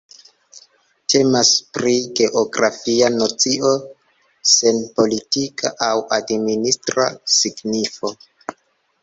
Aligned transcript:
Temas 1.13 1.51
pri 1.77 1.93
geografia 2.19 3.09
nocio 3.17 3.75
sen 4.53 4.81
politika 4.97 5.73
aŭ 5.91 5.93
administra 6.19 7.07
signifo. 7.37 8.15